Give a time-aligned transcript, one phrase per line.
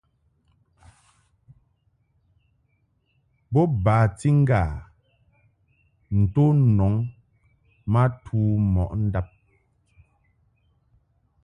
[3.51, 4.63] Bo bati ŋga
[6.33, 6.43] to
[6.77, 6.93] nɔŋ
[7.91, 8.39] ma tu
[8.73, 9.27] mɔʼ ndab.